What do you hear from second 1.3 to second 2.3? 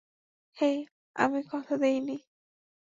কথা দেইনি!